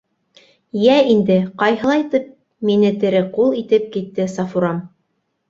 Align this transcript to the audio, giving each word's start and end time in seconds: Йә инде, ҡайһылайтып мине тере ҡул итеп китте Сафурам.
Йә 0.85 0.95
инде, 1.15 1.37
ҡайһылайтып 1.63 2.25
мине 2.71 2.91
тере 3.05 3.21
ҡул 3.37 3.53
итеп 3.61 3.87
китте 3.99 4.29
Сафурам. 4.39 4.83